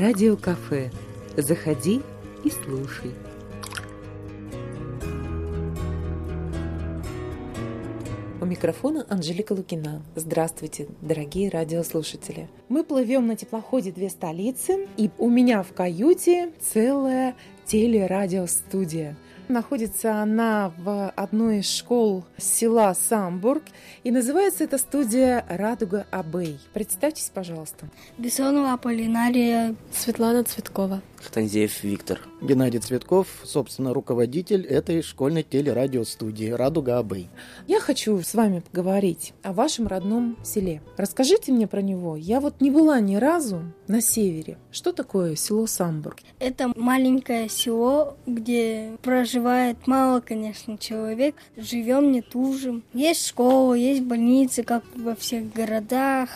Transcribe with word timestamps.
Радиокафе. 0.00 0.90
Заходи 1.36 2.00
и 2.42 2.48
слушай. 2.48 3.10
У 8.40 8.46
микрофона 8.46 9.04
Анжелика 9.10 9.52
Лукина. 9.52 10.02
Здравствуйте, 10.16 10.88
дорогие 11.02 11.50
радиослушатели. 11.50 12.48
Мы 12.70 12.82
плывем 12.82 13.26
на 13.26 13.36
теплоходе 13.36 13.92
«Две 13.92 14.08
столицы», 14.08 14.88
и 14.96 15.10
у 15.18 15.28
меня 15.28 15.62
в 15.62 15.74
каюте 15.74 16.50
целая 16.60 17.36
телерадиостудия– 17.66 19.18
Находится 19.50 20.22
она 20.22 20.72
в 20.78 21.10
одной 21.16 21.58
из 21.58 21.68
школ 21.68 22.24
села 22.38 22.94
Самбург. 22.94 23.64
И 24.04 24.12
называется 24.12 24.62
эта 24.62 24.78
студия 24.78 25.44
«Радуга 25.48 26.06
Абей». 26.12 26.60
Представьтесь, 26.72 27.32
пожалуйста. 27.34 27.88
Бессонова 28.16 28.74
Аполлинария. 28.74 29.74
Светлана 29.92 30.44
Цветкова. 30.44 31.02
Хтанзеев 31.16 31.82
Виктор. 31.82 32.20
Геннадий 32.40 32.78
Цветков, 32.78 33.26
собственно, 33.44 33.92
руководитель 33.92 34.64
этой 34.64 35.02
школьной 35.02 35.42
телерадиостудии 35.42 36.50
«Радуга 36.50 36.98
Абэй». 36.98 37.28
Я 37.66 37.80
хочу 37.80 38.22
с 38.22 38.32
вами 38.34 38.60
поговорить 38.60 39.34
о 39.42 39.52
вашем 39.52 39.88
родном 39.88 40.38
селе. 40.44 40.80
Расскажите 40.96 41.50
мне 41.52 41.66
про 41.66 41.82
него. 41.82 42.16
Я 42.16 42.40
вот 42.40 42.60
не 42.60 42.70
была 42.70 43.00
ни 43.00 43.16
разу 43.16 43.62
на 43.88 44.00
севере. 44.00 44.56
Что 44.70 44.92
такое 44.92 45.34
село 45.34 45.66
Самбург? 45.66 46.20
Это 46.38 46.72
маленькое 46.74 47.50
село, 47.50 48.16
где 48.26 48.92
проживает 49.02 49.39
мало, 49.86 50.20
конечно, 50.20 50.78
человек. 50.78 51.34
Живем, 51.56 52.12
не 52.12 52.22
тужим. 52.22 52.82
Есть 52.92 53.26
школа, 53.26 53.74
есть 53.74 54.02
больницы, 54.02 54.62
как 54.62 54.84
во 54.96 55.14
всех 55.14 55.52
городах. 55.52 56.30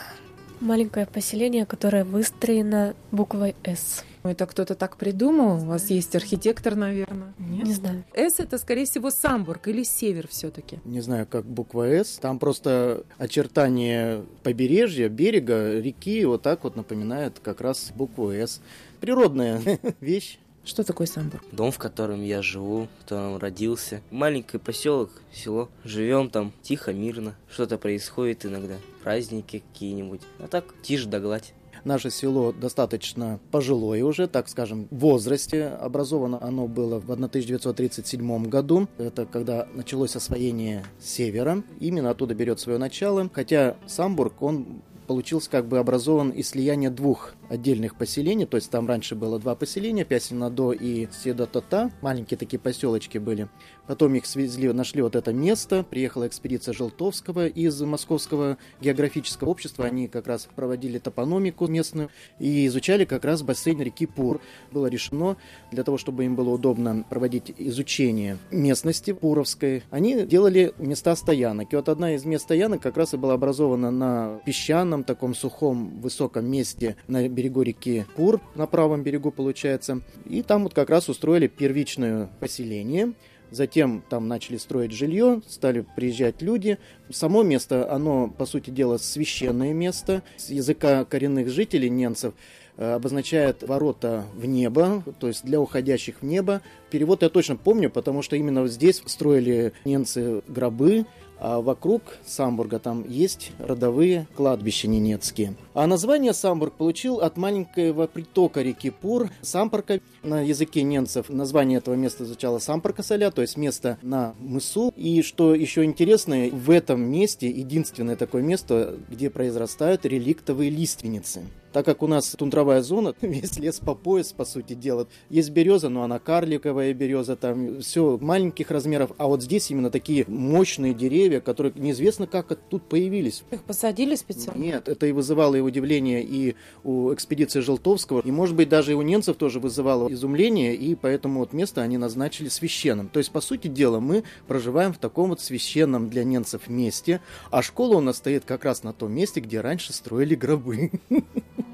Маленькое 0.60 1.06
поселение, 1.06 1.66
которое 1.66 2.04
выстроено 2.04 2.94
буквой 3.10 3.54
«С». 3.64 4.04
Это 4.24 4.46
кто-то 4.46 4.74
так 4.74 4.96
придумал? 4.96 5.62
У 5.62 5.66
вас 5.66 5.90
есть 5.90 6.16
архитектор, 6.16 6.74
наверное? 6.76 7.34
Нет? 7.38 7.66
Не 7.66 7.72
знаю. 7.74 8.04
С 8.14 8.40
это, 8.40 8.56
скорее 8.56 8.86
всего, 8.86 9.10
Самбург 9.10 9.68
или 9.68 9.82
север 9.82 10.28
все-таки. 10.28 10.80
Не 10.86 11.02
знаю, 11.02 11.26
как 11.26 11.44
буква 11.44 11.84
С. 11.84 12.16
Там 12.16 12.38
просто 12.38 13.04
очертания 13.18 14.24
побережья, 14.42 15.10
берега, 15.10 15.78
реки 15.78 16.24
вот 16.24 16.40
так 16.40 16.64
вот 16.64 16.74
напоминает 16.74 17.38
как 17.42 17.60
раз 17.60 17.92
букву 17.94 18.32
С. 18.32 18.62
Природная 19.00 19.60
вещь. 20.00 20.38
Что 20.64 20.82
такое 20.82 21.06
Самбург? 21.06 21.44
Дом, 21.52 21.70
в 21.70 21.78
котором 21.78 22.22
я 22.22 22.40
живу, 22.40 22.88
в 22.98 23.02
котором 23.02 23.36
родился. 23.36 24.00
Маленький 24.10 24.56
поселок, 24.56 25.10
село. 25.30 25.68
Живем 25.84 26.30
там 26.30 26.52
тихо, 26.62 26.94
мирно. 26.94 27.36
Что-то 27.50 27.76
происходит 27.76 28.46
иногда. 28.46 28.76
Праздники 29.02 29.62
какие-нибудь. 29.72 30.22
А 30.38 30.48
так, 30.48 30.64
тишь 30.82 31.04
да 31.04 31.20
гладь. 31.20 31.52
Наше 31.84 32.10
село 32.10 32.52
достаточно 32.52 33.38
пожилое 33.50 34.02
уже, 34.04 34.26
так 34.26 34.48
скажем, 34.48 34.88
в 34.90 35.00
возрасте. 35.00 35.66
Образовано 35.66 36.42
оно 36.42 36.66
было 36.66 36.98
в 36.98 37.10
1937 37.12 38.48
году. 38.48 38.88
Это 38.96 39.26
когда 39.26 39.68
началось 39.74 40.16
освоение 40.16 40.82
севера. 40.98 41.62
Именно 41.78 42.08
оттуда 42.08 42.34
берет 42.34 42.58
свое 42.58 42.78
начало. 42.78 43.28
Хотя 43.34 43.76
Самбург, 43.86 44.40
он 44.40 44.82
получился 45.06 45.50
как 45.50 45.66
бы 45.66 45.78
образован 45.78 46.30
из 46.30 46.48
слияния 46.48 46.88
двух 46.88 47.34
отдельных 47.48 47.96
поселений, 47.96 48.46
то 48.46 48.56
есть 48.56 48.70
там 48.70 48.86
раньше 48.86 49.14
было 49.14 49.38
два 49.38 49.54
поселения, 49.54 50.04
Пясина-До 50.04 50.72
и 50.72 51.08
Седотота, 51.12 51.90
маленькие 52.02 52.38
такие 52.38 52.58
поселочки 52.58 53.18
были. 53.18 53.48
Потом 53.86 54.14
их 54.14 54.24
свезли, 54.24 54.68
нашли 54.72 55.02
вот 55.02 55.14
это 55.14 55.32
место, 55.32 55.84
приехала 55.88 56.26
экспедиция 56.26 56.72
Желтовского 56.72 57.46
из 57.46 57.80
Московского 57.82 58.56
географического 58.80 59.50
общества, 59.50 59.84
они 59.84 60.08
как 60.08 60.26
раз 60.26 60.48
проводили 60.54 60.98
топономику 60.98 61.66
местную 61.66 62.08
и 62.38 62.66
изучали 62.66 63.04
как 63.04 63.24
раз 63.24 63.42
бассейн 63.42 63.80
реки 63.82 64.06
Пур. 64.06 64.40
Было 64.72 64.86
решено, 64.86 65.36
для 65.70 65.84
того, 65.84 65.98
чтобы 65.98 66.24
им 66.24 66.34
было 66.34 66.50
удобно 66.50 67.04
проводить 67.10 67.52
изучение 67.58 68.38
местности 68.50 69.12
Пуровской, 69.12 69.82
они 69.90 70.24
делали 70.24 70.72
места 70.78 71.14
стоянок. 71.14 71.72
И 71.72 71.76
вот 71.76 71.88
одна 71.88 72.14
из 72.14 72.24
мест 72.24 72.44
стоянок 72.44 72.80
как 72.82 72.96
раз 72.96 73.12
и 73.12 73.16
была 73.18 73.34
образована 73.34 73.90
на 73.90 74.40
песчаном, 74.46 75.04
таком 75.04 75.34
сухом, 75.34 76.00
высоком 76.00 76.46
месте 76.46 76.96
на 77.06 77.26
берегу 77.34 77.62
реки 77.62 78.06
Пур, 78.16 78.40
на 78.54 78.66
правом 78.66 79.02
берегу 79.02 79.30
получается. 79.30 80.00
И 80.26 80.42
там 80.42 80.64
вот 80.64 80.74
как 80.74 80.90
раз 80.90 81.08
устроили 81.08 81.46
первичное 81.46 82.30
поселение. 82.40 83.12
Затем 83.50 84.02
там 84.08 84.26
начали 84.26 84.56
строить 84.56 84.92
жилье, 84.92 85.40
стали 85.46 85.86
приезжать 85.94 86.42
люди. 86.42 86.78
Само 87.10 87.42
место, 87.42 87.90
оно, 87.90 88.28
по 88.28 88.46
сути 88.46 88.70
дела, 88.70 88.96
священное 88.96 89.72
место. 89.72 90.22
С 90.36 90.50
языка 90.50 91.04
коренных 91.04 91.50
жителей, 91.50 91.88
немцев, 91.88 92.34
э, 92.76 92.94
обозначает 92.94 93.62
ворота 93.62 94.24
в 94.34 94.46
небо, 94.46 95.04
то 95.20 95.28
есть 95.28 95.44
для 95.44 95.60
уходящих 95.60 96.16
в 96.20 96.24
небо. 96.24 96.62
Перевод 96.90 97.22
я 97.22 97.28
точно 97.28 97.56
помню, 97.56 97.90
потому 97.90 98.22
что 98.22 98.34
именно 98.34 98.66
здесь 98.66 99.02
строили 99.06 99.72
немцы 99.84 100.42
гробы, 100.48 101.06
а 101.46 101.60
вокруг 101.60 102.00
Самбурга 102.24 102.78
там 102.78 103.04
есть 103.06 103.52
родовые 103.58 104.26
кладбища 104.34 104.88
ненецкие. 104.88 105.56
А 105.74 105.86
название 105.86 106.32
Самбург 106.32 106.72
получил 106.72 107.20
от 107.20 107.36
маленького 107.36 108.06
притока 108.06 108.62
реки 108.62 108.88
Пур, 108.88 109.28
Сампарка. 109.42 110.00
На 110.22 110.40
языке 110.40 110.82
немцев 110.82 111.28
название 111.28 111.78
этого 111.78 111.96
места 111.96 112.24
звучало 112.24 112.60
Сампарка-Соля, 112.60 113.30
то 113.30 113.42
есть 113.42 113.58
место 113.58 113.98
на 114.00 114.34
мысу. 114.38 114.90
И 114.96 115.20
что 115.20 115.54
еще 115.54 115.84
интересно, 115.84 116.48
в 116.50 116.70
этом 116.70 117.02
месте 117.02 117.50
единственное 117.50 118.16
такое 118.16 118.40
место, 118.42 118.96
где 119.10 119.28
произрастают 119.28 120.06
реликтовые 120.06 120.70
лиственницы. 120.70 121.42
Так 121.74 121.84
как 121.86 122.04
у 122.04 122.06
нас 122.06 122.30
тундровая 122.38 122.82
зона, 122.82 123.14
весь 123.20 123.58
лес 123.58 123.80
по 123.80 123.96
пояс, 123.96 124.32
по 124.32 124.44
сути 124.44 124.74
дела. 124.74 125.08
Есть 125.28 125.50
береза, 125.50 125.88
но 125.88 126.04
она 126.04 126.20
карликовая 126.20 126.94
береза, 126.94 127.34
там 127.34 127.80
все 127.80 128.16
маленьких 128.20 128.70
размеров. 128.70 129.10
А 129.18 129.26
вот 129.26 129.42
здесь 129.42 129.72
именно 129.72 129.90
такие 129.90 130.24
мощные 130.28 130.94
деревья, 130.94 131.40
которые 131.40 131.72
неизвестно 131.74 132.28
как 132.28 132.56
тут 132.70 132.84
появились. 132.84 133.42
Их 133.50 133.64
посадили 133.64 134.14
специально? 134.14 134.62
Нет, 134.62 134.88
это 134.88 135.06
и 135.06 135.10
вызывало 135.10 135.56
и 135.56 135.60
удивление 135.60 136.22
и 136.22 136.54
у 136.84 137.12
экспедиции 137.12 137.58
Желтовского, 137.58 138.20
и, 138.20 138.30
может 138.30 138.54
быть, 138.54 138.68
даже 138.68 138.92
и 138.92 138.94
у 138.94 139.02
немцев 139.02 139.36
тоже 139.36 139.58
вызывало 139.58 140.12
изумление, 140.12 140.76
и 140.76 140.94
поэтому 140.94 141.40
вот 141.40 141.52
место 141.52 141.82
они 141.82 141.98
назначили 141.98 142.50
священным. 142.50 143.08
То 143.08 143.18
есть, 143.18 143.32
по 143.32 143.40
сути 143.40 143.66
дела, 143.66 143.98
мы 143.98 144.22
проживаем 144.46 144.92
в 144.92 144.98
таком 144.98 145.30
вот 145.30 145.40
священном 145.40 146.08
для 146.08 146.22
немцев 146.22 146.68
месте, 146.68 147.20
а 147.50 147.62
школа 147.62 147.96
у 147.96 148.00
нас 148.00 148.18
стоит 148.18 148.44
как 148.44 148.64
раз 148.64 148.84
на 148.84 148.92
том 148.92 149.12
месте, 149.12 149.40
где 149.40 149.60
раньше 149.60 149.92
строили 149.92 150.36
гробы. 150.36 150.92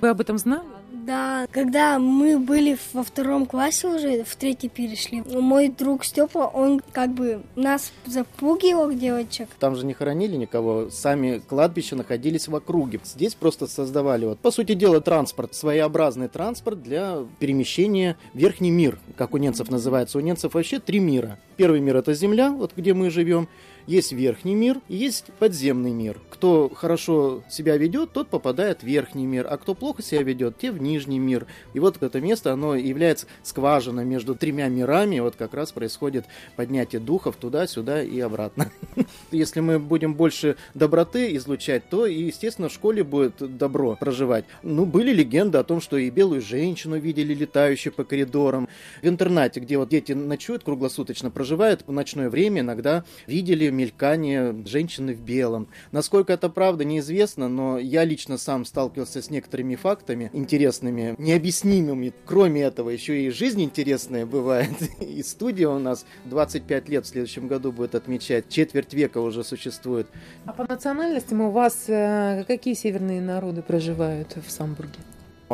Вы 0.00 0.08
об 0.08 0.20
этом 0.20 0.38
знали? 0.38 0.62
Да, 0.92 1.46
когда 1.50 1.98
мы 1.98 2.38
были 2.38 2.76
во 2.92 3.02
втором 3.02 3.46
классе 3.46 3.88
уже, 3.88 4.22
в 4.22 4.36
третий 4.36 4.68
перешли, 4.68 5.22
мой 5.22 5.68
друг 5.68 6.04
Степа, 6.04 6.50
он 6.52 6.80
как 6.92 7.10
бы 7.10 7.42
нас 7.56 7.92
запугивал, 8.06 8.92
девочек. 8.92 9.48
Там 9.58 9.76
же 9.76 9.86
не 9.86 9.94
хоронили 9.94 10.36
никого, 10.36 10.90
сами 10.90 11.40
кладбища 11.48 11.96
находились 11.96 12.48
в 12.48 12.54
округе. 12.54 13.00
Здесь 13.02 13.34
просто 13.34 13.66
создавали, 13.66 14.26
вот, 14.26 14.38
по 14.40 14.50
сути 14.50 14.74
дела, 14.74 15.00
транспорт, 15.00 15.54
своеобразный 15.54 16.28
транспорт 16.28 16.82
для 16.82 17.24
перемещения 17.38 18.16
в 18.34 18.38
верхний 18.38 18.70
мир, 18.70 18.98
как 19.16 19.34
у 19.34 19.38
немцев 19.38 19.70
называется. 19.70 20.18
У 20.18 20.20
немцев 20.20 20.54
вообще 20.54 20.80
три 20.80 21.00
мира. 21.00 21.38
Первый 21.56 21.80
мир 21.80 21.96
это 21.96 22.14
земля, 22.14 22.50
вот 22.50 22.72
где 22.76 22.94
мы 22.94 23.10
живем. 23.10 23.48
Есть 23.86 24.12
верхний 24.12 24.54
мир 24.54 24.80
есть 24.88 25.26
подземный 25.38 25.92
мир. 25.92 26.20
Кто 26.30 26.70
хорошо 26.74 27.42
себя 27.48 27.76
ведет, 27.76 28.12
тот 28.12 28.28
попадает 28.28 28.82
в 28.82 28.84
верхний 28.84 29.26
мир, 29.26 29.46
а 29.48 29.56
кто 29.56 29.74
плохо 29.74 30.02
себя 30.02 30.22
ведет, 30.22 30.58
те 30.58 30.70
в 30.70 30.80
нижний 30.80 31.18
мир. 31.18 31.46
И 31.74 31.80
вот 31.80 32.02
это 32.02 32.20
место, 32.20 32.52
оно 32.52 32.74
является 32.74 33.26
скважиной 33.42 34.04
между 34.04 34.34
тремя 34.34 34.68
мирами, 34.68 35.20
вот 35.20 35.36
как 35.36 35.54
раз 35.54 35.72
происходит 35.72 36.26
поднятие 36.56 37.00
духов 37.00 37.36
туда-сюда 37.36 38.02
и 38.02 38.18
обратно. 38.20 38.70
Если 39.30 39.60
мы 39.60 39.78
будем 39.78 40.14
больше 40.14 40.56
доброты 40.74 41.34
излучать, 41.36 41.88
то, 41.88 42.06
естественно, 42.06 42.68
в 42.68 42.72
школе 42.72 43.02
будет 43.02 43.56
добро 43.56 43.96
проживать. 43.96 44.44
Ну, 44.62 44.86
были 44.86 45.12
легенды 45.12 45.58
о 45.58 45.64
том, 45.64 45.80
что 45.80 45.96
и 45.96 46.10
белую 46.10 46.42
женщину 46.42 46.98
видели 46.98 47.34
летающую 47.34 47.92
по 47.92 48.04
коридорам. 48.04 48.68
В 49.02 49.06
интернате, 49.06 49.60
где 49.60 49.78
вот 49.78 49.88
дети 49.88 50.12
ночуют, 50.12 50.64
круглосуточно 50.64 51.30
проживают, 51.30 51.84
в 51.86 51.92
ночное 51.92 52.28
время 52.28 52.60
иногда 52.60 53.04
видели 53.26 53.69
мелькание 53.70 54.54
женщины 54.66 55.14
в 55.14 55.20
белом. 55.20 55.68
Насколько 55.92 56.32
это 56.32 56.48
правда, 56.48 56.84
неизвестно, 56.84 57.48
но 57.48 57.78
я 57.78 58.04
лично 58.04 58.38
сам 58.38 58.64
сталкивался 58.64 59.22
с 59.22 59.30
некоторыми 59.30 59.76
фактами 59.76 60.30
интересными, 60.32 61.14
необъяснимыми. 61.18 62.12
Кроме 62.24 62.62
этого, 62.62 62.90
еще 62.90 63.22
и 63.22 63.30
жизнь 63.30 63.62
интересная 63.62 64.26
бывает. 64.26 64.70
И 65.00 65.22
студия 65.22 65.68
у 65.68 65.78
нас 65.78 66.04
25 66.26 66.88
лет 66.88 67.04
в 67.04 67.08
следующем 67.08 67.48
году 67.48 67.72
будет 67.72 67.94
отмечать, 67.94 68.48
четверть 68.48 68.94
века 68.94 69.18
уже 69.18 69.44
существует. 69.44 70.06
А 70.46 70.52
по 70.52 70.66
национальностям 70.66 71.40
у 71.40 71.50
вас 71.50 71.84
э, 71.88 72.44
какие 72.46 72.74
северные 72.74 73.20
народы 73.20 73.62
проживают 73.62 74.36
в 74.36 74.50
Самбурге? 74.50 74.98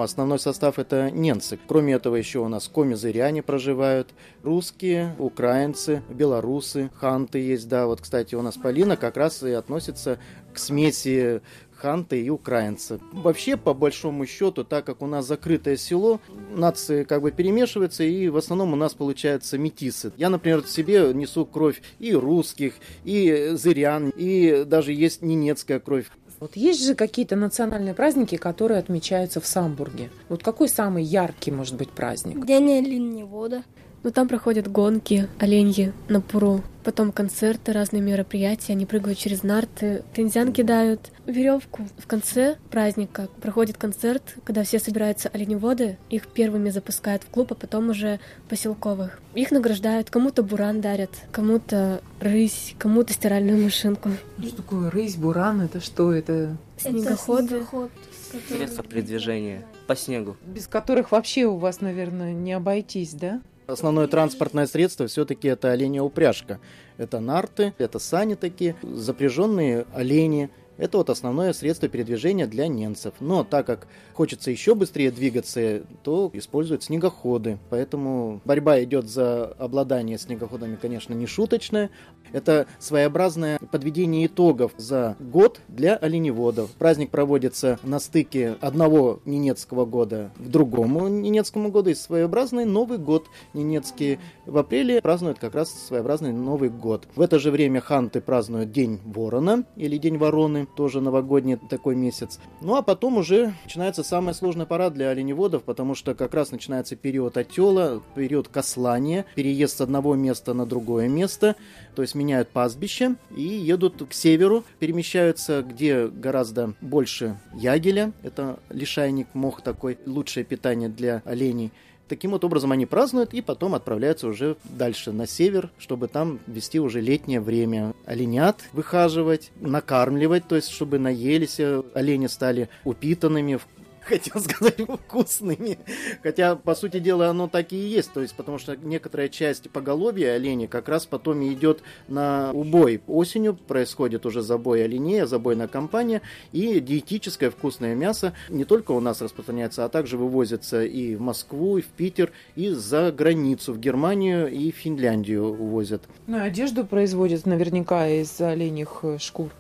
Основной 0.03 0.39
состав 0.39 0.79
это 0.79 1.11
немцы. 1.11 1.59
Кроме 1.67 1.95
этого 1.95 2.17
еще 2.17 2.41
у 2.41 2.49
нас 2.49 2.69
коми-зыряне 2.69 3.43
проживают, 3.43 4.11
русские, 4.43 5.17
украинцы, 5.19 6.03
белорусы, 6.11 6.91
ханты 6.97 7.39
есть, 7.39 7.67
да. 7.69 7.87
Вот, 7.87 8.03
кстати, 8.03 8.35
у 8.35 8.43
нас 8.43 8.57
Полина 8.57 8.97
как 8.97 9.17
раз 9.17 9.43
и 9.43 9.53
относится 9.53 10.19
к 10.53 10.59
смеси 10.59 11.41
ханты 11.77 12.23
и 12.23 12.31
украинцы. 12.31 13.01
Вообще, 13.13 13.57
по 13.57 13.75
большому 13.75 14.27
счету, 14.27 14.65
так 14.65 14.85
как 14.85 15.03
у 15.03 15.07
нас 15.07 15.27
закрытое 15.27 15.77
село, 15.77 16.21
нации 16.55 17.05
как 17.05 17.23
бы 17.23 17.31
перемешиваются, 17.31 18.03
и 18.05 18.29
в 18.29 18.37
основном 18.37 18.73
у 18.73 18.77
нас 18.77 18.95
получаются 18.95 19.59
метисы. 19.59 20.13
Я, 20.17 20.31
например, 20.31 20.67
себе 20.67 21.13
несу 21.15 21.45
кровь 21.47 21.83
и 21.99 22.15
русских, 22.15 22.75
и 23.05 23.51
зырян, 23.53 24.11
и 24.17 24.65
даже 24.67 24.93
есть 24.93 25.23
ненецкая 25.23 25.81
кровь. 25.81 26.07
Вот 26.39 26.57
есть 26.57 26.85
же 26.85 26.95
какие-то 26.95 27.35
национальные 27.35 27.95
праздники, 27.95 28.37
которые 28.37 28.79
отмечаются 28.79 29.41
в 29.41 29.47
Самбурге. 29.47 30.11
Вот 30.29 30.43
какой 30.43 30.69
самый 30.69 31.03
яркий 31.03 31.51
может 31.51 31.77
быть 31.77 31.91
праздник? 31.91 32.45
День 32.45 32.79
оленевода. 32.79 33.63
Ну, 34.07 34.13
там 34.13 34.29
проходят 34.29 34.71
гонки, 34.71 35.29
оленьи 35.41 35.93
на 36.09 36.21
пуру, 36.21 36.63
потом 36.85 37.11
концерты, 37.11 37.73
разные 37.73 38.01
мероприятия, 38.01 38.73
они 38.75 38.87
прыгают 38.87 39.19
через 39.19 39.43
нарты, 39.43 40.05
тензян 40.15 40.53
кидают, 40.53 41.11
веревку. 41.27 41.89
В 41.99 42.07
конце 42.07 42.57
праздника 42.71 43.27
проходит 43.43 43.79
концерт, 43.79 44.37
когда 44.45 44.63
все 44.63 44.79
собираются 44.79 45.29
оленеводы, 45.31 45.99
их 46.09 46.29
первыми 46.29 46.71
запускают 46.71 47.25
в 47.25 47.31
клуб, 47.31 47.51
а 47.51 47.55
потом 47.57 47.91
уже 47.91 48.21
поселковых. 48.49 49.19
Их 49.35 49.51
награждают, 49.51 50.09
кому-то 50.09 50.45
буран 50.45 50.81
дарят, 50.81 51.11
кому-то 51.33 52.01
рысь, 52.21 52.77
кому-то 52.79 53.13
стиральную 53.13 53.61
машинку. 53.61 54.11
Что 54.39 54.59
такое 54.59 54.89
рысь, 54.89 55.17
буран? 55.17 55.63
Это 55.63 55.81
что? 55.81 56.13
Это 56.13 56.57
Снегоходы. 56.79 57.47
Это 57.47 57.49
снегоход, 57.49 57.91
который- 58.31 58.59
Средства 58.59 58.85
передвижения 58.85 59.67
по 59.89 59.97
снегу. 59.97 60.37
без 60.47 60.69
которых 60.69 61.11
вообще 61.11 61.47
у 61.47 61.57
вас, 61.57 61.81
наверное, 61.81 62.33
не 62.33 62.53
обойтись, 62.53 63.13
да? 63.13 63.41
Основное 63.67 64.07
транспортное 64.07 64.67
средство 64.67 65.09
все-таки 65.09 65.49
это 65.49 65.73
оленя 65.73 66.03
упряжка. 66.03 66.61
Это 66.99 67.19
нарты, 67.19 67.75
это 67.79 67.99
сани 67.99 68.35
такие, 68.35 68.77
запряженные 68.83 69.87
олени. 69.93 70.51
Это 70.79 70.99
вот 70.99 71.11
основное 71.11 71.53
средство 71.53 71.89
передвижения 71.89 72.47
для 72.47 72.69
немцев. 72.69 73.15
Но 73.21 73.45
так 73.45 73.67
как 73.67 73.89
хочется 74.15 74.51
еще 74.51 74.75
быстрее 74.75 75.11
двигаться, 75.11 75.83
то 76.03 76.31
используют 76.33 76.83
снегоходы. 76.83 77.59
Поэтому 77.71 78.41
борьба 78.45 78.83
идет 78.83 79.09
за 79.09 79.45
обладание 79.45 80.19
снегоходами, 80.19 80.77
конечно, 80.77 81.15
не 81.15 81.27
шуточная. 81.27 81.91
Это 82.33 82.67
своеобразное 82.79 83.59
подведение 83.71 84.27
итогов 84.27 84.73
за 84.77 85.17
год 85.21 85.61
для 85.69 85.97
оленеводов. 85.97 86.71
Праздник 86.73 87.11
проводится 87.11 87.79
на 87.83 87.99
стыке 87.99 88.57
одного 88.61 89.21
ненецкого 89.25 89.87
года 89.87 90.31
к 90.37 90.49
другому 90.49 91.09
ненецкому 91.09 91.71
году. 91.71 91.91
И 91.91 91.95
своеобразный 91.95 92.65
Новый 92.65 92.99
год 92.99 93.27
ненецкий 93.55 94.19
в 94.45 94.59
апреле 94.59 95.01
празднуют 95.01 95.39
как 95.39 95.55
раз 95.55 95.71
своеобразный 95.71 96.33
Новый 96.33 96.69
год. 96.69 97.07
В 97.15 97.21
это 97.21 97.39
же 97.39 97.51
время 97.51 97.81
ханты 97.81 98.21
празднуют 98.21 98.73
День 98.73 99.01
Ворона 99.05 99.65
или 99.77 99.97
День 99.97 100.19
Вороны, 100.19 100.66
тоже 100.75 101.01
новогодний 101.01 101.57
такой 101.57 101.95
месяц. 101.95 102.39
Ну 102.61 102.77
а 102.77 102.83
потом 102.83 103.19
уже 103.19 103.55
начинается 103.65 104.03
самая 104.03 104.35
сложная 104.35 104.67
пора 104.67 104.91
для 104.91 105.11
оленеводов, 105.11 105.63
потому 105.63 105.95
что 105.95 106.15
как 106.15 106.35
раз 106.35 106.51
начинается 106.51 106.97
период 106.97 107.37
отела, 107.37 108.03
период 108.15 108.49
кослания, 108.49 109.27
переезд 109.35 109.79
с 109.79 109.81
одного 109.81 110.15
места 110.15 110.55
на 110.55 110.67
другое 110.67 111.09
место, 111.09 111.57
то 111.95 112.03
есть 112.03 112.15
меняют 112.15 112.49
пастбище 112.49 113.17
и 113.35 113.43
едут 113.43 114.03
к 114.09 114.13
северу, 114.13 114.65
перемещаются, 114.79 115.63
где 115.63 116.09
гораздо 116.09 116.75
больше 116.81 117.39
ягеля, 117.55 118.13
это 118.23 118.59
лишайник, 118.71 119.29
мох 119.35 119.63
такой, 119.63 119.99
лучшее 120.07 120.45
питание 120.45 120.89
для 120.89 121.23
оленей. 121.25 121.73
Таким 122.09 122.31
вот 122.31 122.45
образом 122.45 122.73
они 122.73 122.87
празднуют 122.87 123.35
и 123.35 123.41
потом 123.41 123.75
отправляются 123.75 124.29
уже 124.29 124.57
дальше 124.65 125.11
на 125.13 125.27
север, 125.27 125.71
чтобы 125.79 126.07
там 126.07 126.39
вести 126.47 126.79
уже 126.79 127.01
летнее 127.01 127.41
время. 127.41 127.95
Оленят 128.05 128.63
выхаживать, 128.73 129.51
накармливать, 129.61 130.47
то 130.47 130.55
есть 130.55 130.71
чтобы 130.71 130.99
наелись, 130.99 131.59
э, 131.59 131.83
олени 131.95 132.29
стали 132.29 132.69
упитанными, 132.85 133.59
хотел 134.07 134.41
сказать, 134.41 134.81
вкусными. 134.81 135.79
Хотя, 136.23 136.57
по 136.57 136.75
сути 136.75 136.99
дела, 136.99 137.29
оно 137.29 137.49
так 137.49 137.73
и 137.73 137.77
есть. 137.77 138.13
То 138.13 138.23
есть, 138.23 138.35
потому 138.35 138.59
что 138.59 138.77
некоторая 138.77 139.29
часть 139.29 139.71
поголовья 139.71 140.35
оленей 140.35 140.67
как 140.67 140.89
раз 140.89 141.07
потом 141.07 141.43
идет 141.47 141.83
на 142.09 142.51
убой. 142.53 143.03
Осенью 143.07 143.55
происходит 143.55 144.25
уже 144.27 144.43
забой 144.43 144.85
оленей, 144.85 145.27
забойная 145.27 145.69
кампания. 145.69 146.23
И 146.53 146.81
диетическое 146.81 147.51
вкусное 147.51 147.95
мясо 147.95 148.33
не 148.49 148.65
только 148.65 148.93
у 148.93 149.01
нас 149.01 149.21
распространяется, 149.21 149.85
а 149.85 149.89
также 149.89 150.17
вывозится 150.17 150.85
и 150.85 151.17
в 151.17 151.21
Москву, 151.21 151.79
и 151.79 151.83
в 151.83 151.87
Питер, 151.87 152.33
и 152.55 152.71
за 152.71 153.13
границу, 153.13 153.73
в 153.73 153.79
Германию 153.79 154.49
и 154.49 154.71
Финляндию 154.71 155.45
увозят. 155.45 156.03
Ну, 156.27 156.43
одежду 156.43 156.85
производят 156.85 157.47
наверняка 157.47 158.09
из 158.09 158.41
оленьих 158.41 159.05
шкур. 159.19 159.51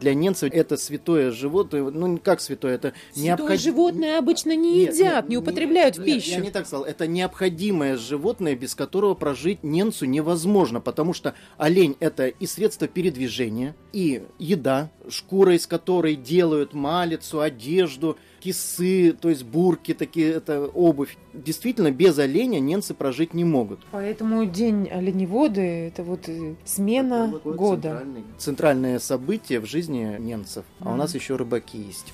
Для 0.00 0.14
немцев 0.14 0.52
это 0.52 0.76
святое 0.76 1.30
животное, 1.30 1.82
ну 1.82 2.18
как 2.18 2.40
святое, 2.40 2.74
это 2.74 2.92
Святое 3.12 3.24
необходимо. 3.24 3.58
животное 3.58 4.18
обычно 4.18 4.54
не 4.54 4.74
Нет, 4.80 4.94
едят, 4.94 5.24
нет, 5.24 5.28
не 5.28 5.36
употребляют 5.38 5.96
в 5.96 5.98
нет, 6.00 6.06
пищу. 6.06 6.30
Я 6.32 6.38
не 6.38 6.50
так 6.50 6.66
сказал. 6.66 6.84
Это 6.84 7.06
необходимое 7.06 7.96
животное, 7.96 8.54
без 8.54 8.74
которого 8.74 9.14
прожить 9.14 9.62
немцу 9.62 10.06
невозможно, 10.06 10.80
потому 10.80 11.12
что 11.12 11.34
олень 11.56 11.96
это 12.00 12.26
и 12.28 12.46
средство 12.46 12.88
передвижения, 12.88 13.74
и 13.96 14.22
еда, 14.38 14.90
шкура 15.08 15.54
из 15.54 15.66
которой 15.66 16.16
делают 16.16 16.74
малицу, 16.74 17.40
одежду, 17.40 18.18
кисы, 18.40 19.12
то 19.18 19.30
есть 19.30 19.42
бурки 19.44 19.94
такие, 19.94 20.32
это 20.32 20.66
обувь. 20.66 21.16
Действительно, 21.32 21.90
без 21.90 22.18
оленя 22.18 22.58
немцы 22.58 22.92
прожить 22.92 23.32
не 23.32 23.44
могут. 23.44 23.80
Поэтому 23.92 24.44
день 24.44 24.86
оленеводы– 24.90 25.60
это 25.88 26.02
вот 26.02 26.28
э, 26.28 26.56
смена 26.66 27.40
вот 27.42 27.56
года. 27.56 28.06
Центральное 28.36 28.98
событие 28.98 29.60
в 29.60 29.64
жизни 29.64 30.16
немцев. 30.18 30.66
А 30.80 30.88
у 30.88 30.90
Мгм. 30.90 30.98
нас 30.98 31.14
еще 31.14 31.36
рыбаки 31.36 31.78
есть. 31.78 32.12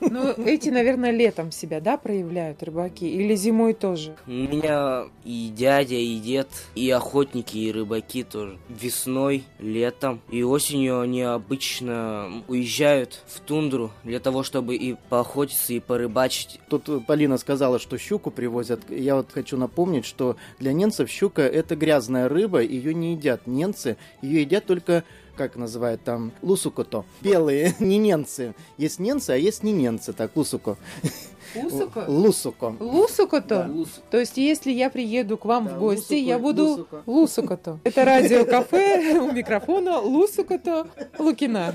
Ну, 0.00 0.30
эти, 0.44 0.70
наверное, 0.70 1.10
летом 1.10 1.52
себя, 1.52 1.80
да, 1.80 1.96
проявляют 1.96 2.62
рыбаки? 2.62 3.08
Или 3.08 3.34
зимой 3.34 3.74
тоже? 3.74 4.16
У 4.26 4.30
меня 4.30 5.04
и 5.24 5.52
дядя, 5.54 5.94
и 5.94 6.18
дед, 6.18 6.48
и 6.74 6.90
охотники, 6.90 7.56
и 7.56 7.72
рыбаки 7.72 8.24
тоже. 8.24 8.58
Весной, 8.68 9.44
летом 9.58 10.20
и 10.30 10.42
осенью 10.42 11.00
они 11.00 11.22
обычно 11.22 12.42
уезжают 12.48 13.22
в 13.26 13.40
тундру 13.40 13.90
для 14.04 14.20
того, 14.20 14.42
чтобы 14.42 14.76
и 14.76 14.96
поохотиться, 15.08 15.72
и 15.72 15.80
порыбачить. 15.80 16.60
Тут 16.68 17.06
Полина 17.06 17.38
сказала, 17.38 17.78
что 17.78 17.98
щуку 17.98 18.30
привозят. 18.30 18.80
Я 18.88 19.16
вот 19.16 19.28
хочу 19.32 19.56
напомнить, 19.56 20.04
что 20.04 20.36
для 20.58 20.72
немцев 20.72 21.10
щука 21.10 21.42
это 21.42 21.76
грязная 21.76 22.28
рыба, 22.28 22.62
ее 22.62 22.94
не 22.94 23.12
едят 23.12 23.46
немцы, 23.46 23.96
ее 24.22 24.42
едят 24.42 24.66
только 24.66 25.04
как 25.38 25.56
называют 25.56 26.02
там, 26.02 26.32
лусукото. 26.42 27.04
Белые, 27.22 27.74
не 27.80 27.96
немцы. 27.96 28.54
Есть 28.76 28.98
немцы, 28.98 29.30
а 29.30 29.36
есть 29.36 29.62
не 29.62 29.72
немцы, 29.72 30.12
так, 30.12 30.32
лусуко. 30.34 30.76
Лусуко? 31.54 32.04
Лусуко. 32.08 32.76
Лусуко-то? 32.78 33.70
То 34.10 34.18
есть, 34.18 34.36
если 34.36 34.70
я 34.70 34.90
приеду 34.90 35.38
к 35.38 35.46
вам 35.46 35.64
Да, 35.66 35.76
в 35.76 35.78
гости, 35.78 36.12
лусуко, 36.12 36.28
я 36.28 36.38
буду 36.38 36.64
лусуко. 36.66 37.02
лусуко-то. 37.06 37.78
Это 37.84 38.04
радиокафе 38.04 39.18
у 39.20 39.32
микрофона 39.32 39.98
Лусуко-то 40.00 40.88
Лукина. 41.18 41.72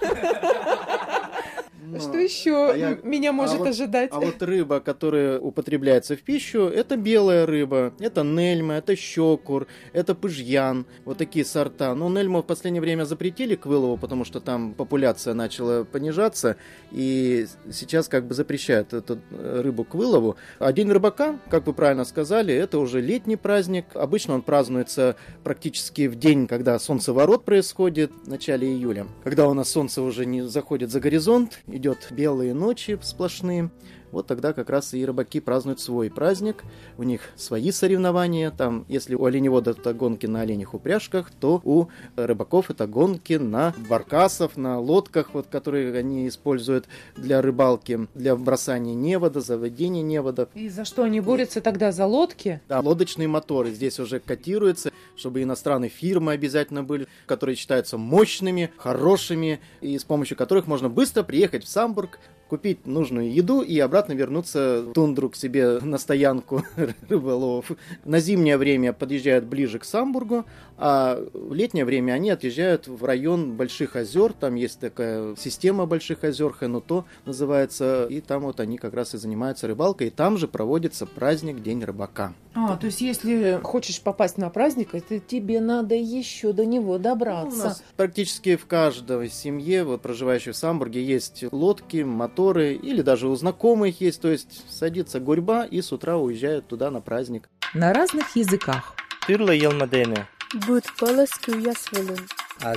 Но- 1.86 2.00
Что 2.00 2.18
еще 2.18 2.72
а 2.72 2.76
я- 2.76 2.98
меня 3.04 3.32
может 3.32 3.60
вот- 3.60 3.68
ожидать? 3.68 4.10
А 4.12 4.20
вот 4.20 4.42
рыба, 4.42 4.80
которая 4.80 5.40
употребляется 5.40 6.16
в 6.16 6.22
пищу, 6.22 6.62
это 6.68 6.96
белая 6.98 7.46
рыба, 7.46 7.94
это 8.00 8.24
нельма, 8.24 8.76
это 8.76 8.96
щекур, 8.96 9.68
это 9.92 10.16
пыжьян, 10.16 10.86
вот 11.06 11.18
такие 11.18 11.46
сорта. 11.46 11.94
Но 11.96 12.10
нельму 12.10 12.42
в 12.42 12.46
последнее 12.46 12.82
время 12.82 13.04
запретили 13.06 13.56
к 13.56 13.66
вылову, 13.66 13.98
потому 13.98 14.24
что 14.26 14.40
там 14.40 14.74
популяция 14.74 15.34
начала 15.34 15.84
понижаться, 15.84 16.56
и 16.92 17.46
сейчас 17.72 18.08
как 18.08 18.28
бы 18.28 18.34
запрещают 18.34 18.94
эту 18.94 19.20
э, 19.32 19.62
рыбу 19.62 19.84
к 19.84 19.96
вылову. 19.96 20.36
А 20.60 20.72
День 20.72 20.92
рыбака, 20.92 21.40
как 21.50 21.68
вы 21.68 21.74
правильно 21.74 22.06
сказали, 22.06 22.54
это 22.54 22.80
уже 22.80 23.02
летний 23.02 23.36
праздник. 23.36 23.86
Обычно 23.94 24.36
он 24.36 24.42
празднуется 24.42 25.16
практически 25.44 26.08
в 26.08 26.16
день, 26.16 26.48
когда 26.48 26.80
солнцеворот 26.80 27.46
происходит, 27.46 28.12
в 28.24 28.28
начале 28.30 28.68
июля. 28.68 29.08
Когда 29.24 29.48
у 29.48 29.54
нас 29.54 29.70
солнце 29.70 30.02
уже 30.02 30.26
не 30.26 30.42
заходит 30.42 30.92
за 30.92 31.00
горизонт, 31.00 31.60
идет 31.76 32.08
белые 32.12 32.54
ночи 32.54 33.00
сплошные. 33.02 33.70
Вот 34.14 34.28
тогда 34.28 34.54
как 34.54 34.70
раз 34.70 34.94
и 34.94 35.04
рыбаки 35.04 35.40
празднуют 35.40 35.80
свой 35.80 36.12
праздник. 36.12 36.64
У 37.00 37.04
них 37.04 37.22
свои 37.36 37.72
соревнования. 37.72 38.52
Там, 38.52 38.86
если 38.88 39.16
у 39.16 39.26
оленевода 39.26 39.72
это 39.72 39.92
гонки 39.96 40.28
на 40.28 40.42
оленях 40.42 40.76
упряжках, 40.76 41.32
то 41.32 41.60
у 41.64 41.88
рыбаков 42.16 42.70
это 42.70 42.86
гонки 42.86 43.34
на 43.34 43.74
баркасов, 43.90 44.56
на 44.56 44.80
лодках, 44.80 45.34
вот, 45.34 45.48
которые 45.48 45.98
они 45.98 46.28
используют 46.28 46.86
для 47.18 47.42
рыбалки, 47.42 48.08
для 48.14 48.36
бросания 48.36 48.94
невода, 48.94 49.42
заведения 49.42 50.04
неводов. 50.04 50.50
И 50.54 50.70
за 50.70 50.86
что 50.86 51.02
они 51.02 51.20
борются 51.20 51.60
тогда? 51.60 51.92
За 51.92 52.06
лодки? 52.06 52.62
Да, 52.70 52.82
лодочные 52.82 53.28
моторы 53.28 53.72
здесь 53.72 54.00
уже 54.00 54.20
котируются, 54.20 54.92
чтобы 55.16 55.44
иностранные 55.44 55.90
фирмы 55.90 56.34
обязательно 56.34 56.84
были, 56.84 57.08
которые 57.26 57.56
считаются 57.56 57.98
мощными, 57.98 58.72
хорошими, 58.78 59.60
и 59.82 59.98
с 59.98 60.04
помощью 60.04 60.38
которых 60.38 60.68
можно 60.68 60.90
быстро 60.90 61.24
приехать 61.24 61.64
в 61.64 61.70
Самбург, 61.70 62.20
купить 62.54 62.86
нужную 62.86 63.34
еду 63.34 63.62
и 63.62 63.80
обратно 63.80 64.14
вернуться 64.14 64.84
в 64.84 64.94
тундру 64.94 65.30
к 65.30 65.36
себе 65.36 65.80
на 65.80 65.98
стоянку 65.98 66.64
рыболов. 67.10 67.72
На 68.06 68.20
зимнее 68.20 68.58
время 68.58 68.94
подъезжают 68.94 69.46
ближе 69.46 69.80
к 69.80 69.86
Самбургу, 69.86 70.46
А 70.78 71.20
в 71.34 71.54
летнее 71.54 71.86
время 71.86 72.14
они 72.14 72.30
отъезжают 72.30 72.88
в 72.88 73.04
район 73.04 73.54
Больших 73.54 73.96
озер, 73.96 74.34
там 74.34 74.56
есть 74.56 74.80
такая 74.80 75.36
система 75.36 75.86
Больших 75.86 76.24
озер, 76.24 76.54
Хенуто 76.60 77.06
называется, 77.26 78.08
и 78.10 78.22
там 78.22 78.44
вот 78.44 78.60
они 78.60 78.78
как 78.78 78.94
раз 78.94 79.14
и 79.14 79.18
занимаются 79.18 79.68
рыбалкой, 79.68 80.08
и 80.08 80.10
там 80.10 80.38
же 80.38 80.48
проводится 80.48 81.06
праздник 81.06 81.62
День 81.62 81.84
рыбака. 81.84 82.34
А, 82.56 82.78
то 82.78 82.86
есть 82.86 83.02
если 83.02 83.60
хочешь 83.64 84.02
попасть 84.02 84.38
на 84.38 84.50
праздник, 84.50 84.94
это 84.94 85.20
тебе 85.20 85.60
надо 85.60 85.96
еще 85.96 86.54
до 86.54 86.66
него 86.66 86.98
добраться. 86.98 87.58
Ну, 87.58 87.64
у 87.64 87.68
нас 87.68 87.84
практически 87.96 88.56
в 88.56 88.66
каждой 88.66 89.30
семье, 89.30 89.84
вот 89.84 90.02
проживающей 90.02 90.52
в 90.52 90.58
Самбурге, 90.58 91.04
есть 91.04 91.44
лодки, 91.52 92.04
моторы, 92.04 92.74
или 92.74 93.02
даже 93.02 93.28
у 93.28 93.36
знакомых 93.36 94.02
есть, 94.02 94.22
то 94.22 94.30
есть 94.30 94.64
садится 94.70 95.20
гурьба 95.20 95.66
и 95.66 95.82
с 95.82 95.92
утра 95.92 96.18
уезжают 96.18 96.68
туда 96.68 96.92
на 96.92 97.02
праздник. 97.02 97.50
На 97.74 97.94
разных 97.94 98.36
языках. 98.36 98.96
Türlü 99.28 99.54
yılmadığını, 99.54 100.18
Будет 100.54 100.86
полоску 101.00 101.52
ясвелин. 101.52 102.20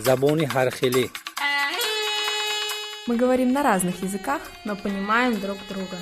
забони 0.02 0.46
хархили. 0.46 1.10
Мы 3.06 3.16
говорим 3.16 3.52
на 3.52 3.62
разных 3.62 4.02
языках, 4.02 4.40
но 4.64 4.76
понимаем 4.76 5.38
друг 5.38 5.58
друга. 5.68 5.98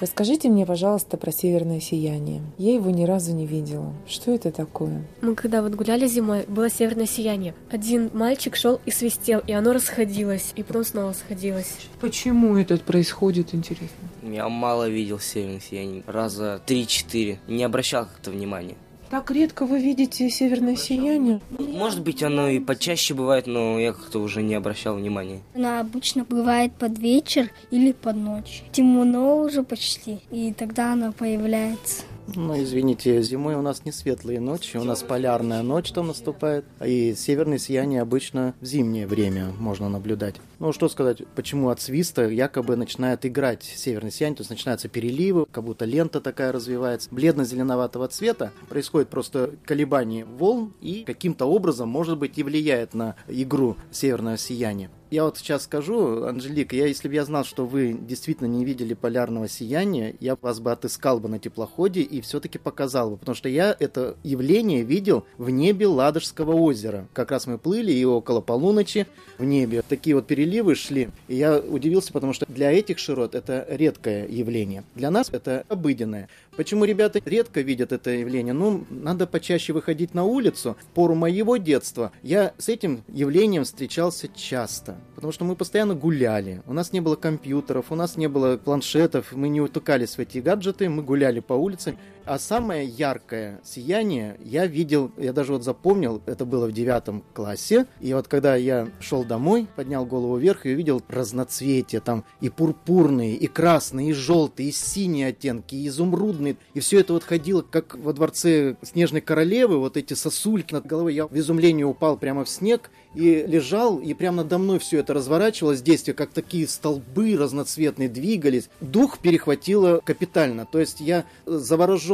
Расскажите 0.00 0.48
мне, 0.48 0.66
пожалуйста, 0.66 1.16
про 1.16 1.30
северное 1.30 1.80
сияние. 1.80 2.42
Я 2.56 2.74
его 2.74 2.90
ни 2.90 3.04
разу 3.04 3.32
не 3.32 3.46
видела. 3.46 3.92
Что 4.08 4.32
это 4.32 4.50
такое? 4.50 5.04
Мы 5.20 5.36
когда 5.36 5.62
вот 5.62 5.74
гуляли 5.74 6.08
зимой, 6.08 6.44
было 6.48 6.68
северное 6.70 7.06
сияние. 7.06 7.54
Один 7.70 8.10
мальчик 8.12 8.56
шел 8.56 8.80
и 8.84 8.90
свистел, 8.90 9.42
и 9.46 9.52
оно 9.52 9.72
расходилось, 9.72 10.52
и 10.56 10.64
потом 10.64 10.84
снова 10.84 11.12
сходилось. 11.12 11.78
Почему 12.00 12.56
это 12.56 12.76
происходит, 12.78 13.54
интересно? 13.54 14.08
Я 14.22 14.48
мало 14.48 14.88
видел 14.88 15.20
северных 15.20 15.62
сияний. 15.62 16.02
Раза 16.06 16.60
три-четыре. 16.66 17.38
Не 17.46 17.62
обращал 17.62 18.06
как-то 18.06 18.32
внимания. 18.32 18.76
Так 19.10 19.30
редко 19.30 19.64
вы 19.64 19.80
видите 19.80 20.28
северное 20.28 20.76
сияние? 20.76 21.40
Может 21.58 22.02
быть, 22.02 22.22
оно 22.22 22.48
и 22.48 22.60
почаще 22.60 23.14
бывает, 23.14 23.46
но 23.46 23.78
я 23.78 23.92
как-то 23.92 24.18
уже 24.18 24.42
не 24.42 24.54
обращал 24.54 24.96
внимания. 24.96 25.40
Она 25.54 25.80
обычно 25.80 26.24
бывает 26.24 26.72
под 26.74 26.98
вечер 26.98 27.50
или 27.70 27.92
под 27.92 28.16
ночь. 28.16 28.62
Темно 28.72 29.38
уже 29.38 29.62
почти, 29.62 30.18
и 30.30 30.52
тогда 30.52 30.92
она 30.92 31.12
появляется. 31.12 32.02
Ну, 32.34 32.62
извините, 32.62 33.22
зимой 33.22 33.54
у 33.54 33.62
нас 33.62 33.84
не 33.84 33.92
светлые 33.92 34.40
ночи, 34.40 34.76
у 34.76 34.84
нас 34.84 35.02
полярная 35.02 35.62
ночь 35.62 35.90
там 35.92 36.08
наступает, 36.08 36.64
и 36.84 37.14
северное 37.16 37.58
сияние 37.58 38.02
обычно 38.02 38.54
в 38.60 38.64
зимнее 38.64 39.06
время 39.06 39.52
можно 39.58 39.88
наблюдать. 39.88 40.36
Ну, 40.58 40.72
что 40.72 40.88
сказать, 40.88 41.22
почему 41.34 41.70
от 41.70 41.80
свиста 41.80 42.28
якобы 42.28 42.76
начинает 42.76 43.24
играть 43.24 43.62
северное 43.62 44.10
сияние, 44.10 44.36
то 44.36 44.40
есть 44.42 44.50
начинаются 44.50 44.88
переливы, 44.88 45.46
как 45.50 45.64
будто 45.64 45.84
лента 45.84 46.20
такая 46.20 46.52
развивается, 46.52 47.08
бледно-зеленоватого 47.10 48.08
цвета, 48.08 48.52
происходит 48.68 49.08
просто 49.08 49.52
колебание 49.64 50.24
волн 50.24 50.74
и 50.80 51.04
каким-то 51.04 51.46
образом, 51.46 51.88
может 51.88 52.18
быть, 52.18 52.36
и 52.38 52.42
влияет 52.42 52.94
на 52.94 53.16
игру 53.28 53.76
северного 53.90 54.36
сияния. 54.36 54.90
Я 55.10 55.24
вот 55.24 55.38
сейчас 55.38 55.64
скажу, 55.64 56.24
Анжелика, 56.24 56.76
я, 56.76 56.86
если 56.86 57.08
бы 57.08 57.14
я 57.14 57.24
знал, 57.24 57.42
что 57.42 57.64
вы 57.64 57.96
действительно 57.98 58.46
не 58.46 58.66
видели 58.66 58.92
полярного 58.92 59.48
сияния, 59.48 60.14
я 60.20 60.36
вас 60.36 60.60
бы 60.60 60.70
отыскал 60.70 61.18
бы 61.18 61.30
на 61.30 61.38
теплоходе 61.38 62.02
и 62.02 62.20
все-таки 62.20 62.58
показал 62.58 63.12
бы, 63.12 63.16
потому 63.16 63.34
что 63.34 63.48
я 63.48 63.74
это 63.78 64.18
явление 64.22 64.82
видел 64.82 65.24
в 65.38 65.48
небе 65.48 65.86
Ладожского 65.86 66.52
озера. 66.52 67.08
Как 67.14 67.30
раз 67.30 67.46
мы 67.46 67.56
плыли, 67.56 67.90
и 67.90 68.04
около 68.04 68.42
полуночи 68.42 69.06
в 69.38 69.44
небе 69.44 69.82
такие 69.88 70.14
вот 70.14 70.26
переливы 70.26 70.74
шли. 70.74 71.08
И 71.26 71.36
я 71.36 71.58
удивился, 71.58 72.12
потому 72.12 72.34
что 72.34 72.44
для 72.44 72.70
этих 72.70 72.98
широт 72.98 73.34
это 73.34 73.66
редкое 73.66 74.28
явление. 74.28 74.84
Для 74.94 75.10
нас 75.10 75.30
это 75.32 75.64
обыденное. 75.68 76.28
Почему 76.54 76.84
ребята 76.84 77.22
редко 77.24 77.62
видят 77.62 77.92
это 77.92 78.10
явление? 78.10 78.52
Ну, 78.52 78.84
надо 78.90 79.26
почаще 79.26 79.72
выходить 79.72 80.12
на 80.12 80.24
улицу. 80.24 80.76
В 80.90 80.94
пору 80.94 81.14
моего 81.14 81.56
детства 81.56 82.12
я 82.22 82.52
с 82.58 82.68
этим 82.68 83.04
явлением 83.08 83.64
встречался 83.64 84.28
часто. 84.28 84.97
Потому 85.14 85.32
что 85.32 85.44
мы 85.44 85.56
постоянно 85.56 85.94
гуляли. 85.94 86.62
У 86.66 86.72
нас 86.72 86.92
не 86.92 87.00
было 87.00 87.16
компьютеров, 87.16 87.86
у 87.90 87.94
нас 87.94 88.16
не 88.16 88.28
было 88.28 88.56
планшетов, 88.56 89.32
мы 89.32 89.48
не 89.48 89.60
утыкались 89.60 90.16
в 90.16 90.18
эти 90.20 90.38
гаджеты, 90.38 90.88
мы 90.88 91.02
гуляли 91.02 91.40
по 91.40 91.54
улицам. 91.54 91.96
А 92.28 92.38
самое 92.38 92.86
яркое 92.86 93.58
сияние 93.64 94.36
я 94.44 94.66
видел, 94.66 95.10
я 95.16 95.32
даже 95.32 95.54
вот 95.54 95.64
запомнил, 95.64 96.20
это 96.26 96.44
было 96.44 96.66
в 96.66 96.72
девятом 96.72 97.24
классе. 97.32 97.86
И 98.02 98.12
вот 98.12 98.28
когда 98.28 98.54
я 98.54 98.90
шел 99.00 99.24
домой, 99.24 99.66
поднял 99.76 100.04
голову 100.04 100.36
вверх 100.36 100.66
и 100.66 100.74
увидел 100.74 101.02
разноцветия, 101.08 102.00
там 102.00 102.24
и 102.42 102.50
пурпурные, 102.50 103.34
и 103.34 103.46
красные, 103.46 104.10
и 104.10 104.12
желтые, 104.12 104.68
и 104.68 104.72
синие 104.72 105.28
оттенки, 105.28 105.74
и 105.74 105.88
изумрудные. 105.88 106.58
И 106.74 106.80
все 106.80 107.00
это 107.00 107.14
вот 107.14 107.24
ходило, 107.24 107.62
как 107.62 107.96
во 107.96 108.12
дворце 108.12 108.76
Снежной 108.82 109.22
Королевы, 109.22 109.78
вот 109.78 109.96
эти 109.96 110.12
сосульки 110.12 110.74
над 110.74 110.84
головой. 110.84 111.14
Я 111.14 111.28
в 111.28 111.34
изумлении 111.34 111.84
упал 111.84 112.18
прямо 112.18 112.44
в 112.44 112.50
снег 112.50 112.90
и 113.14 113.42
лежал, 113.46 114.00
и 114.00 114.12
прямо 114.12 114.38
надо 114.38 114.58
мной 114.58 114.78
все 114.78 114.98
это 114.98 115.14
разворачивалось, 115.14 115.80
действие, 115.80 116.14
как 116.14 116.30
такие 116.32 116.68
столбы 116.68 117.36
разноцветные 117.38 118.10
двигались. 118.10 118.68
Дух 118.82 119.18
перехватило 119.18 120.02
капитально. 120.04 120.66
То 120.70 120.78
есть 120.78 121.00
я 121.00 121.24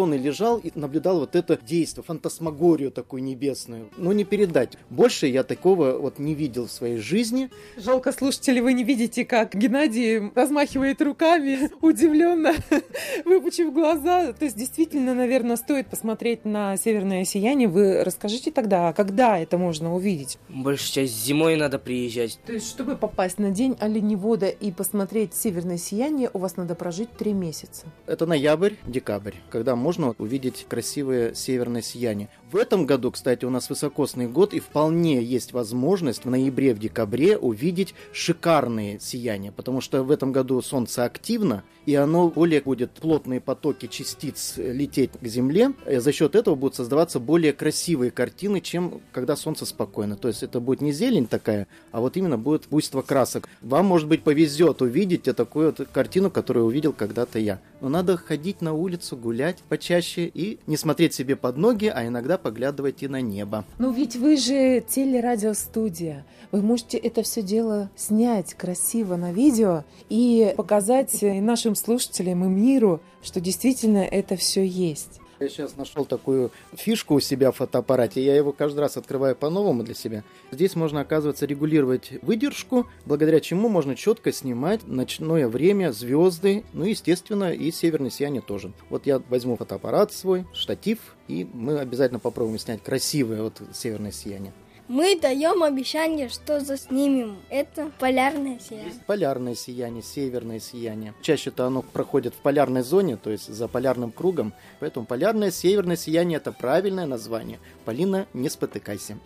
завороженный 0.05 0.19
лежал 0.19 0.59
и 0.59 0.71
наблюдал 0.75 1.21
вот 1.21 1.37
это 1.37 1.59
действие, 1.61 2.05
фантасмагорию 2.05 2.91
такую 2.91 3.23
небесную. 3.23 3.89
Ну, 3.97 4.13
не 4.13 4.25
передать. 4.25 4.77
Больше 4.91 5.27
я 5.27 5.43
такого 5.43 5.99
вот 5.99 6.19
не 6.19 6.35
видел 6.35 6.67
в 6.67 6.73
своей 6.73 6.99
жизни. 6.99 7.51
Жалко, 7.77 8.13
слушатели, 8.13 8.61
вы 8.61 8.73
не 8.75 8.85
видите, 8.85 9.25
как 9.25 9.55
Геннадий 9.55 10.31
размахивает 10.35 11.01
руками, 11.03 11.71
удивленно 11.81 12.55
выпучив 13.25 13.73
глаза. 13.73 14.33
То 14.33 14.45
есть, 14.45 14.57
действительно, 14.57 15.15
наверное, 15.15 15.57
стоит 15.57 15.89
посмотреть 15.89 16.45
на 16.45 16.77
северное 16.77 17.25
сияние. 17.25 17.69
Вы 17.69 18.05
расскажите 18.05 18.51
тогда, 18.51 18.89
а 18.89 18.93
когда 18.93 19.39
это 19.39 19.59
можно 19.59 19.95
увидеть? 19.95 20.39
Большую 20.49 20.93
часть 20.93 21.25
зимой 21.25 21.57
надо 21.57 21.79
приезжать. 21.79 22.39
То 22.47 22.53
есть, 22.53 22.69
чтобы 22.69 22.97
попасть 22.97 23.39
на 23.39 23.51
день 23.51 23.77
оленевода 23.81 24.49
и 24.49 24.71
посмотреть 24.71 25.35
северное 25.35 25.79
сияние, 25.79 26.31
у 26.33 26.39
вас 26.39 26.57
надо 26.57 26.75
прожить 26.75 27.11
три 27.17 27.33
месяца. 27.33 27.87
Это 28.07 28.27
ноябрь, 28.27 28.75
декабрь, 28.87 29.35
когда 29.51 29.77
можно 29.77 29.94
увидеть 30.19 30.67
красивое 30.69 31.35
северное 31.35 31.83
сияние. 31.83 32.29
В 32.51 32.57
этом 32.57 32.87
году, 32.87 33.11
кстати, 33.11 33.45
у 33.45 33.51
нас 33.51 33.69
высокосный 33.69 34.29
год, 34.29 34.55
и 34.55 34.61
вполне 34.61 35.23
есть 35.23 35.53
возможность 35.53 36.25
в 36.25 36.31
ноябре, 36.31 36.75
в 36.75 36.79
декабре 36.79 37.37
увидеть 37.37 37.95
шикарные 38.13 39.01
сияния, 39.01 39.53
потому 39.53 39.81
что 39.81 40.03
в 40.03 40.11
этом 40.11 40.33
году 40.33 40.61
Солнце 40.63 41.05
активно, 41.05 41.65
и 41.87 41.95
оно 41.95 42.29
более 42.29 42.61
будет 42.61 42.93
плотные 42.93 43.41
потоки 43.41 43.87
частиц 43.87 44.55
лететь 44.57 45.11
к 45.21 45.27
Земле, 45.27 45.73
и 45.89 45.97
за 45.97 46.13
счет 46.13 46.35
этого 46.35 46.55
будут 46.55 46.77
создаваться 46.77 47.19
более 47.19 47.53
красивые 47.53 48.11
картины, 48.11 48.61
чем 48.61 49.01
когда 49.13 49.37
Солнце 49.37 49.67
спокойно. 49.67 50.17
То 50.17 50.29
есть 50.29 50.43
это 50.43 50.61
будет 50.61 50.81
не 50.81 50.93
зелень 50.93 51.27
такая, 51.27 51.67
а 51.93 52.01
вот 52.01 52.17
именно 52.17 52.39
будет 52.39 52.69
буйство 52.69 53.03
красок. 53.03 53.49
Вам, 53.63 53.87
может 53.87 54.09
быть, 54.09 54.23
повезет 54.23 54.81
увидеть 54.83 55.25
такую 55.25 55.75
вот 55.77 55.89
картину, 55.93 56.31
которую 56.31 56.67
увидел 56.67 56.93
когда-то 56.93 57.39
я. 57.39 57.61
Но 57.81 57.89
надо 57.89 58.17
ходить 58.17 58.61
на 58.63 58.73
улицу, 58.73 59.17
гулять 59.17 59.63
почаще 59.75 60.31
и 60.33 60.61
не 60.69 60.77
смотреть 60.77 61.15
себе 61.15 61.35
под 61.35 61.57
ноги, 61.57 61.87
а 61.93 62.07
иногда 62.07 62.39
поглядывать 62.39 63.03
и 63.03 63.09
на 63.09 63.21
небо. 63.21 63.65
Ну 63.81 63.91
ведь 63.91 64.15
вы 64.15 64.37
же 64.37 64.81
телерадиостудия. 64.81 66.25
Вы 66.53 66.63
можете 66.63 66.97
это 66.97 67.25
все 67.25 67.43
дело 67.43 67.91
снять 67.97 68.55
красиво 68.55 69.17
на 69.17 69.33
видео 69.33 69.83
и 70.09 70.55
показать 70.57 71.19
нашим 71.23 71.75
слушателям 71.75 72.45
и 72.45 72.49
миру, 72.49 73.01
что 73.21 73.41
действительно 73.41 73.99
это 73.99 74.37
все 74.37 74.65
есть. 74.65 75.19
Я 75.41 75.49
сейчас 75.49 75.77
нашел 75.77 76.05
такую 76.05 76.53
фишку 76.75 77.15
у 77.15 77.21
себя 77.21 77.51
в 77.51 77.57
фотоаппарате, 77.57 78.25
я 78.25 78.37
его 78.37 78.53
каждый 78.53 78.81
раз 78.81 78.97
открываю 78.97 79.35
по-новому 79.35 79.83
для 79.83 79.95
себя. 79.95 80.23
Здесь 80.53 80.77
можно, 80.77 81.01
оказывается, 81.01 81.47
регулировать 81.47 82.13
выдержку, 82.23 82.87
благодаря 83.05 83.41
чему 83.41 83.69
можно 83.69 83.97
четко 83.97 84.33
снимать 84.33 84.87
ночное 84.87 85.49
время, 85.49 85.93
звезды, 85.93 86.65
ну, 86.73 86.85
естественно, 86.85 87.53
и 87.53 87.71
северное 87.71 88.11
сияние 88.11 88.43
тоже. 88.43 88.73
Вот 88.91 89.07
я 89.07 89.21
возьму 89.29 89.57
фотоаппарат 89.57 90.13
свой, 90.13 90.47
штатив, 90.53 90.99
и 91.29 91.49
мы 91.53 91.79
обязательно 91.79 92.21
попробуем 92.21 92.59
снять 92.59 92.83
красивое 92.83 93.43
вот 93.43 93.61
северное 93.73 94.13
сияние. 94.13 94.53
Мы 94.87 95.19
даем 95.19 95.63
обещание, 95.63 96.29
что 96.29 96.61
заснимем. 96.61 97.39
Это 97.49 97.91
полярное 97.99 98.59
сияние. 98.59 98.93
Полярное 99.07 99.55
сияние, 99.55 100.03
северное 100.03 100.61
сияние. 100.61 101.15
Чаще-то 101.23 101.67
оно 101.67 101.81
проходит 101.81 102.35
в 102.35 102.39
полярной 102.39 102.83
зоне, 102.83 103.17
то 103.17 103.31
есть 103.31 103.53
за 103.53 103.67
полярным 103.67 104.13
кругом. 104.13 104.53
Поэтому 104.81 105.07
полярное 105.07 105.51
северное 105.51 105.97
сияние– 105.97 106.37
это 106.39 106.53
правильное 106.53 107.07
название. 107.07 107.61
Полина, 107.87 108.27
не 108.35 108.51
спотыкайся. 108.51 109.19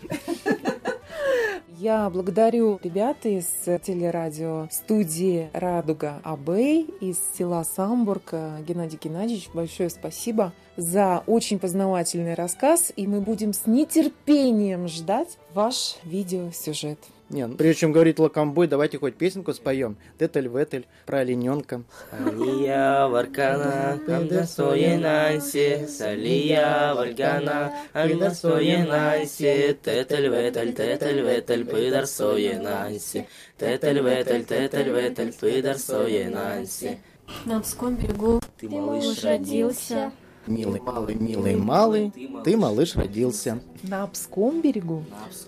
Я 1.81 2.11
благодарю 2.11 2.81
ребят 2.83 3.25
из 3.25 3.47
телерадио 3.85 4.67
студии 4.69 5.49
«Радуга 5.53 6.21
Абей» 6.25 6.83
из 7.01 7.21
села 7.39 7.63
Самбург. 7.63 8.35
Геннадий 8.67 8.99
Геннадьевич, 9.01 9.49
большое 9.55 9.89
спасибо. 9.89 10.53
за 10.77 11.23
очень 11.27 11.61
познавательный 11.61 12.35
рассказ, 12.35 12.93
и 12.97 13.07
мы 13.07 13.21
будем 13.21 13.53
с 13.53 13.67
нетерпением 13.67 14.89
ждать 14.89 15.39
ваш 15.55 15.99
видеосюжет. 16.03 16.99
Не, 17.31 17.47
ну, 17.47 17.57
прежде 17.57 17.81
чем 17.81 17.93
говорить 17.93 18.19
лакомбой, 18.19 18.69
давайте 18.69 18.99
хоть 18.99 19.15
песенку 19.15 19.53
споем. 19.53 19.99
Детель-ветель 20.19 20.87
про 21.05 21.19
олененка. 21.19 21.83
Алия 22.11 23.07
варкана, 23.07 24.01
амдасое 24.09 24.99
nansi, 24.99 25.87
салия 25.87 26.95
варкана, 26.95 27.75
амдасое 27.93 28.87
nansi, 28.87 29.79
тетель 29.85 30.29
ветель, 30.29 30.73
тетель 30.73 31.21
ветель, 31.21 31.67
пыдарсое 31.67 32.59
nansi, 32.59 33.27
тетель 33.59 34.01
ветель, 34.01 34.45
тетель 34.45 34.89
ветель, 34.89 35.33
пыдарсое 35.33 36.31
nansi. 36.31 36.99
На 37.45 37.59
Обском 37.59 37.95
берегу 37.97 38.41
Ты 38.59 38.71
малыш 38.71 39.23
родился. 39.23 40.13
Милый, 40.49 40.81
малый, 40.81 41.15
милый, 41.15 41.57
малый, 41.57 42.13
ты, 42.45 42.57
малыш, 42.57 42.97
родился. 42.97 43.61
На 43.83 44.05
Обском 44.05 44.63
берегу? 44.63 45.05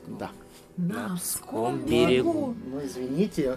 Да. 0.06 0.30
На 0.76 1.14
Обском 1.14 1.78
берегу. 1.80 2.54
Ну, 2.70 2.80
извините, 2.84 3.56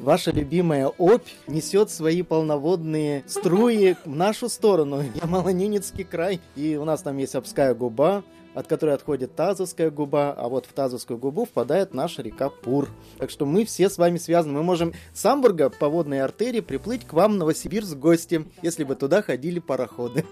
ваша 0.00 0.30
любимая 0.30 0.88
Обь 0.88 1.28
несет 1.46 1.90
свои 1.90 2.22
полноводные 2.22 3.22
струи 3.26 3.96
в 4.04 4.14
нашу 4.14 4.48
сторону. 4.48 5.02
Я 5.14 5.26
Малонинецкий 5.26 6.04
край, 6.04 6.40
и 6.56 6.76
у 6.76 6.84
нас 6.84 7.02
там 7.02 7.18
есть 7.18 7.34
Обская 7.34 7.74
губа, 7.74 8.24
от 8.54 8.66
которой 8.66 8.94
отходит 8.94 9.34
Тазовская 9.34 9.90
губа, 9.90 10.32
а 10.32 10.48
вот 10.48 10.66
в 10.66 10.72
Тазовскую 10.72 11.18
губу 11.18 11.44
впадает 11.44 11.94
наша 11.94 12.22
река 12.22 12.50
Пур. 12.50 12.88
Так 13.18 13.30
что 13.30 13.46
мы 13.46 13.64
все 13.64 13.88
с 13.88 13.98
вами 13.98 14.18
связаны. 14.18 14.54
Мы 14.54 14.62
можем 14.62 14.92
с 15.12 15.24
Амбурга 15.24 15.70
по 15.70 15.88
водной 15.88 16.22
артерии 16.22 16.60
приплыть 16.60 17.06
к 17.06 17.12
вам 17.12 17.34
в 17.34 17.36
Новосибирск 17.36 17.92
в 17.92 17.98
гости, 17.98 18.44
если 18.62 18.84
бы 18.84 18.94
туда 18.94 19.22
ходили 19.22 19.58
пароходы. 19.58 20.24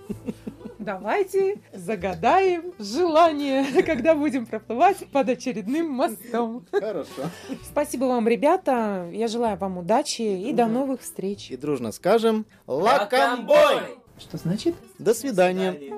Давайте 0.79 1.61
загадаем 1.73 2.73
желание, 2.79 3.83
когда 3.83 4.15
будем 4.15 4.47
проплывать 4.47 4.99
под 5.11 5.31
очередным 5.31 5.91
мостом. 5.91 6.65
Хорошо. 6.71 7.31
Спасибо 7.65 8.05
вам, 8.05 8.29
ребята. 8.29 9.09
Я 9.13 9.27
желаю 9.27 9.57
вам 9.57 9.79
удачи 9.79 10.23
и 10.23 10.53
до 10.53 10.67
новых 10.67 11.01
встреч. 11.01 11.51
И 11.51 11.57
дружно 11.57 11.91
скажем 11.91 12.47
«Лакомбой!» 12.69 13.99
Что 14.19 14.39
значит? 14.39 14.75
До 14.99 15.13
свидания. 15.13 15.96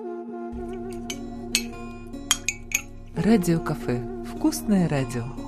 Радио 3.31 3.61
кафе. 3.61 4.01
Вкусное 4.25 4.89
радио. 4.89 5.48